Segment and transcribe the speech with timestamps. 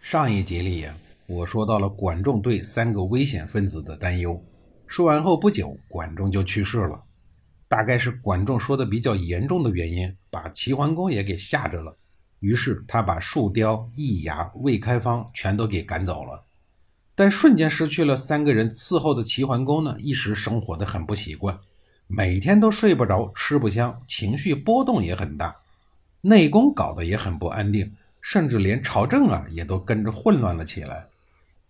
[0.00, 0.96] 上一集里呀，
[1.26, 4.42] 我说到了管仲对三个危险分子的担忧。
[4.86, 7.02] 说完后不久，管仲就去世了。
[7.66, 11.94] 大概是管仲说的比较严重的原因，把齐桓公也给吓着了。
[12.40, 16.42] 于是他把树雕、易牙、魏开方全都给赶走了。
[17.14, 21.58] 但瞬间失去了三个人伺候的齐桓公呢，一时生活的很不习惯，
[22.06, 25.54] 每天都睡不着，吃不香，情绪波动也很大，
[26.22, 27.92] 内宫搞得也很不安定。
[28.30, 31.06] 甚至连朝政啊也都跟着混乱了起来。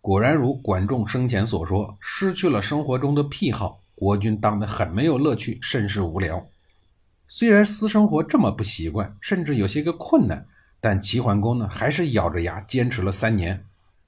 [0.00, 6.42] 果然如管仲生前所说，失去了生活中的癖好，国君当得很没有乐趣，甚是无聊。
[7.28, 10.46] 虽然私生活这么不习惯，甚至有些个困难，
[10.80, 13.62] 但齐桓公呢还是咬着牙坚持了三年。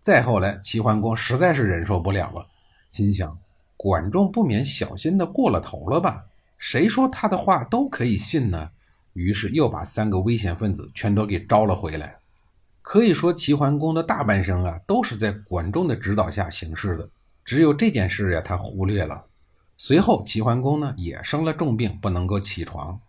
[0.00, 2.44] 再后来，齐桓公实在是忍受不了了，
[2.90, 3.38] 心想：
[3.76, 6.24] 管仲不免小心的过了头了吧？
[6.58, 8.68] 谁说他的话都可以信呢？
[9.12, 12.16] 于是又把三个危险分子全都给招了回来。
[12.82, 17.08] 可以说，齐桓公的大半生啊，都是在管仲的指导下行事的。
[17.44, 19.24] 只有这件事呀，他忽略了。
[19.78, 23.00] 随后，齐桓公呢也生了重病，不能够起床。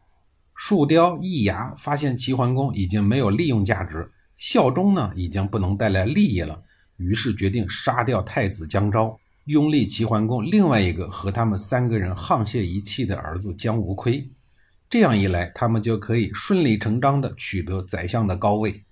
[0.56, 6.62] 树雕、易牙发现齐桓公已经没有利用价值，效忠呢已经不能带来利益了，
[6.98, 14.30] 于是决定杀掉太子姜昭，拥立齐桓公另外一个和他们三个人沆瀣一气的儿子姜无亏。
[14.90, 18.84] 这样一来，他们就可以顺理成章地取得宰相的高位。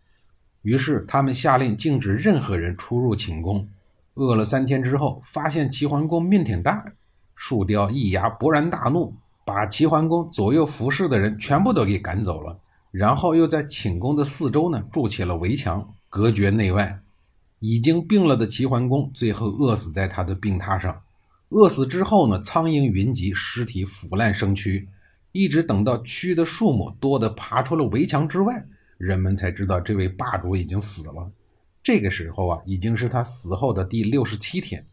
[0.62, 3.68] 于是，他们下令禁止任何人出入寝宫。
[4.16, 6.86] 饿了三天之后，发现齐桓公命挺大，
[7.36, 12.60] 树雕、一牙勃然大怒，把齐桓公左右服侍的人全部都给赶走了。
[12.92, 17.00] 然后又在寝宫的四周呢筑起了围墙，隔绝内外。
[17.60, 21.02] 已经病了的齐桓公最后饿死在他的病榻上。
[21.50, 24.86] 饿死之后呢，苍蝇云集，尸体腐烂生蛆，
[25.32, 28.66] 一直等到蛆的数目多得爬出了围墙之外。
[29.02, 31.32] 人们才知道这位霸主已经死了。
[31.82, 34.86] 这个时候啊，已经是他死后的第六十七天。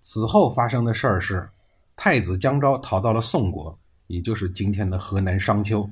[0.00, 1.48] 此后发生的事儿是，
[1.94, 5.88] 太子姜昭逃到了宋国，也就是今天的河南商丘。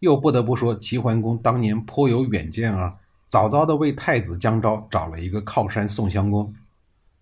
[0.00, 2.96] 又不得不说，齐桓公当年颇有远见啊，
[3.28, 6.52] 早早的为太子姜昭找了一个靠山宋襄公。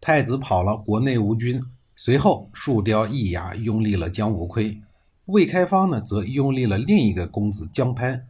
[0.01, 1.63] 太子跑了，国内无君。
[1.95, 4.81] 随后，树雕、易牙拥立了姜无亏，
[5.27, 8.27] 魏开方呢，则拥立了另一个公子姜潘。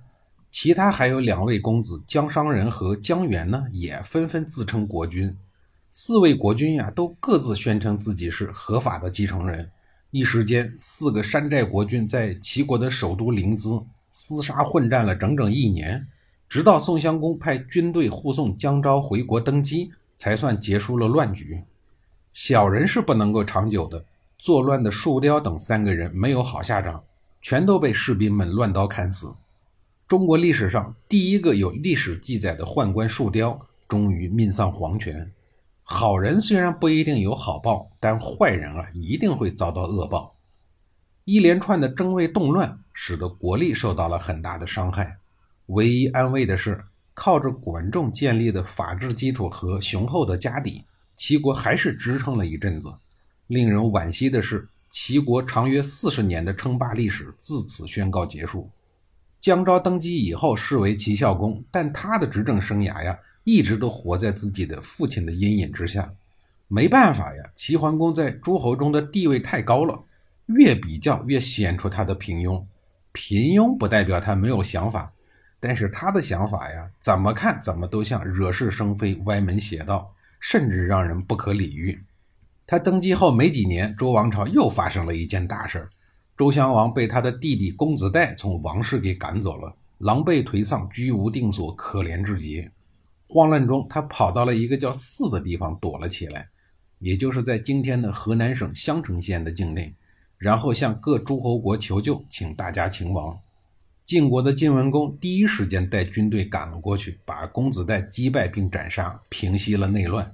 [0.59, 5.37] 其他还有两位公子江商人和江元呢，也纷纷自称国君。
[5.91, 9.71] 四位国君呀，都各自宣称自己是合法的继承人。
[10.13, 13.85] 一时间，四个山寨国君在齐国的首都临淄
[14.15, 16.07] 厮杀混战了整整一年，
[16.49, 21.61] 直到宋襄公派军队护送姜昭回国登基，才算结束了乱局。
[22.33, 24.03] 小人是不能够长久的，
[24.39, 27.05] 作乱的树雕等三个人没有好下场，
[27.43, 29.35] 全都被士兵们乱刀砍死。
[30.09, 33.59] 中国历史上第一个有历史记载的宦官树雕，
[33.89, 35.33] 终于命丧黄泉。
[35.83, 40.33] 好人虽然不一定有好报，但坏人啊一定会遭到恶报。
[41.25, 45.17] 一连串的争位动乱，使得国力受到了很大的伤害。
[45.67, 50.85] 唯一安慰的是，靠着管仲建立的法治基础和雄厚的家底，
[51.17, 52.95] 齐国还是支撑了一阵子。
[53.49, 58.71] 令人惋惜的是，齐国长约四十年的称霸历史自此宣告结束。
[59.41, 66.13] 姜昭登基以后，视为齐孝公，但他的执政生涯呀，一直都活在自己的父亲的阴影之下。
[66.69, 70.03] 没办法呀，齐桓公在诸侯中的地位太高了，
[70.47, 72.65] 越比较越显出他的平庸。
[73.13, 75.13] 平庸不代表他没有想法，
[75.61, 81.99] 但是他的想法呀，怎么看怎么都像惹是生非、歪门邪道，甚至让人不可理喻。
[82.67, 85.89] 他登基后没几年，周王朝又发生了一件大事儿。
[86.37, 92.69] 周襄王被他的弟弟公子代从王室给赶走了，狼狈颓丧，居无定所，可怜至极。
[93.27, 96.47] 慌乱中，他跑到了一个叫泗的地方躲了起来，
[96.99, 99.91] 也就是在今天的河南省襄城县的境内，
[100.37, 103.39] 然后向各诸侯国求救，请大家请王。
[104.05, 110.31] 晋国的晋文公第一时间带军队赶了过去，把公子代击败并斩杀，平息了内乱。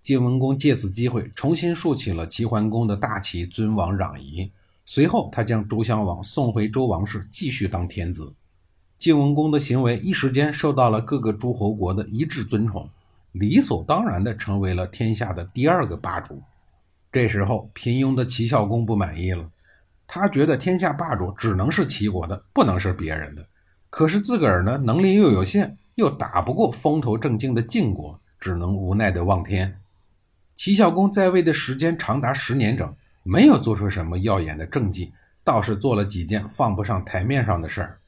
[0.00, 4.50] 晋文公借此机会重新竖起了齐桓公的大旗，尊王攘夷。
[4.86, 8.32] 随后，他将周襄王送回周王室，继续当天子。
[8.98, 12.88] 晋文公的行为一时间受到了各个诸侯国的一致尊崇。
[13.32, 16.40] 理所当然地成为了天下的第二个霸主。
[17.10, 19.50] 这时候，平庸的齐孝公不满意了，
[20.06, 23.44] 他觉得天下霸主只能是齐国的，不能是别人的。
[23.90, 29.80] 可是自个儿呢，能力又有限，又打不过风头正劲的晋国，只能无奈地望天。
[30.54, 32.94] 齐孝公在位的时间长达十年整，
[33.24, 35.12] 没有做出什么耀眼的政绩，
[35.42, 37.98] 倒是做了几件放不上台面上的事儿。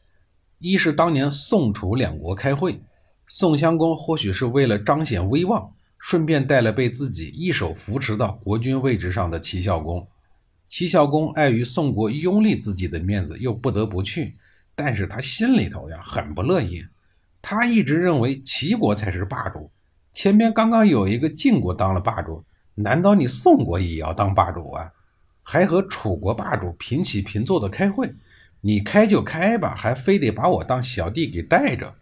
[0.61, 2.81] 一是当年宋楚两国开会，
[3.27, 5.73] 宋襄公或许是为了彰显威望。
[5.99, 10.07] 顺便带了被自己一手扶持到国君位置上的齐孝公。
[10.69, 14.37] 齐孝公碍于宋国拥立自己的面子，又不得不去。
[14.77, 16.85] 但是他心里头呀很不乐意，
[17.41, 19.71] 他一直认为齐国才是霸主。
[20.13, 24.93] 前边刚刚有一个晋国当了霸主，难道你宋国也要当霸主啊？
[25.49, 28.13] 还和楚国霸主平起平坐的开会，
[28.61, 31.95] 你开就开吧，还非得把我当小弟给带着。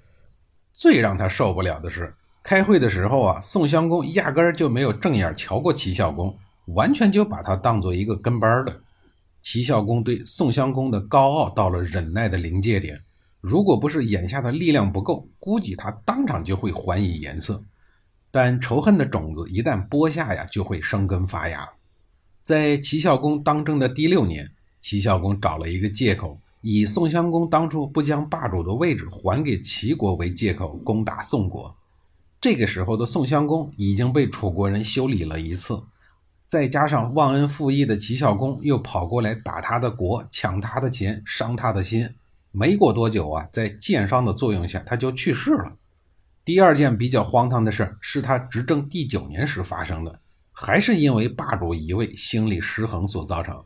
[0.73, 2.15] 最让他受不了的是。
[2.43, 6.35] 开会的时候啊，宋襄公压根儿就没有正眼瞧过齐孝公，
[6.69, 8.75] 完全就把他当做一个跟班的。
[9.43, 12.99] 齐孝公对宋襄公的高傲到了忍耐的临界点，
[13.43, 17.63] 如果不是眼下的力量不够，估计他当场就会还以颜色。
[18.31, 21.69] 但仇恨的种子一旦播下呀，就会生根发芽。
[22.45, 31.75] 在齐孝公当政的第六年，齐孝公找了一个借口，以宋襄公当初不将霸主的位置还给齐国为借口，攻打宋国。
[32.43, 35.83] 这个时候的宋襄公已经被楚国人修理了一次，
[36.47, 42.07] 再加上忘恩负义的齐孝公又跑过来打他的国、抢他的钱、伤他的心，
[42.53, 45.73] 没过多久啊，在箭伤的作用下，他就去世了。
[46.45, 50.21] 第二件比较荒唐的事是他执政第九年时发生的，
[50.57, 53.63] 还是因为霸主一位心理失衡所造成。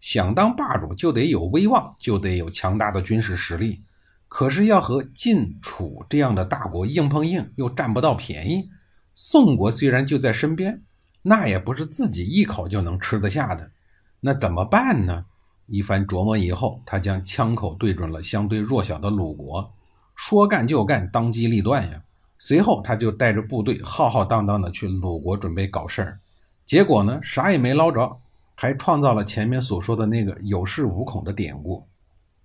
[0.00, 3.80] 想当霸主就得有威望，就得有强大的军事实力。
[4.28, 8.70] 可是要和晋、楚这样的大国硬碰硬，又占不到便宜。
[9.16, 10.82] 宋国虽然就在身边，
[11.22, 13.72] 那也不是自己一口就能吃得下的。
[14.20, 15.24] 那怎么办呢？
[15.66, 19.72] 一番琢磨以后，他将枪口对准了相对弱小的鲁国，
[20.14, 22.02] 说干就干，当机立断呀。
[22.42, 26.18] 随后，他就带着部队浩浩荡荡的去鲁国准备搞事儿。
[26.64, 28.16] 结果呢，啥也没捞着，
[28.54, 31.86] 还创造了前面所说的那个有恃无恐的典故。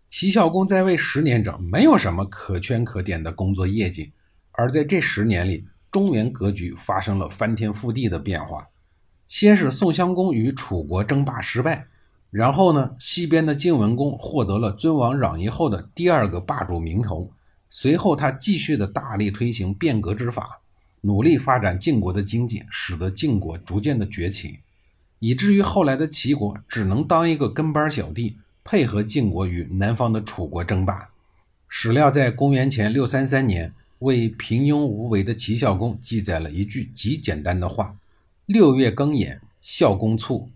[0.10, 4.12] 齐孝公在位十年整，没有什么可圈可点的工作业绩。
[4.52, 8.68] 而在这十年里，中原格局发生了翻天覆地的变化。
[9.30, 11.88] 先是宋襄公与楚国争霸失败，
[12.30, 17.32] 然后呢，西边的晋文公获得了尊王攘夷后的第二个霸主名头。
[17.78, 20.62] 随后，他继续的大力推行变革之法，
[21.02, 24.60] 努力发展晋国的经济，使得晋国逐渐的崛起，
[25.20, 28.38] 以至于后来的齐国只能当一个跟班小弟。
[28.64, 31.10] 配合晋国与南方的楚国争霸。
[31.68, 37.98] 史料在公元前六三三年为平庸无为的齐孝公记载了一句极简单的话
[38.48, 40.50] ：“六月庚寅，孝公卒。”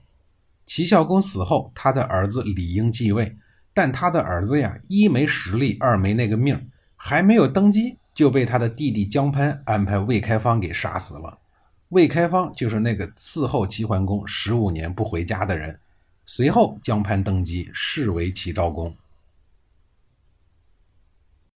[0.66, 3.36] 齐孝公死后，他的儿子理应继位，
[3.74, 6.70] 但他的儿子呀，一没实力，二没那个命，
[7.02, 11.40] 还没有登基，就被他的弟弟江潘安排魏开方给杀死了。
[11.88, 15.80] 魏开方就是那个伺候齐桓公十五年不回家的人。
[16.26, 18.94] 随后，江潘登基，视为齐昭公。